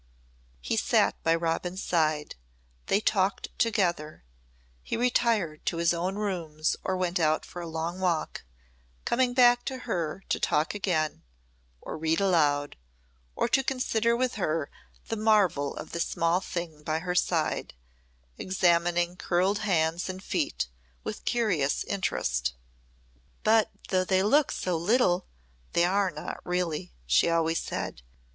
[0.61, 2.33] He sat by Robin's side;
[2.87, 4.23] they talked together;
[4.81, 8.43] he retired to his own rooms or went out for a long walk,
[9.05, 11.21] coming back to her to talk again,
[11.81, 12.77] or read aloud,
[13.35, 14.71] or to consider with her
[15.09, 17.75] the marvel of the small thing by her side,
[18.39, 20.65] examining curled hands and feet
[21.03, 22.53] with curious interest.
[23.43, 25.27] "But though they look so little,
[25.73, 28.01] they are not really," she always said.